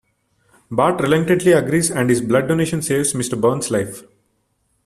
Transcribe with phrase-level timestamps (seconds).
[0.71, 3.39] Bart reluctantly agrees and his blood donation saves Mr.
[3.39, 4.01] Burns' life.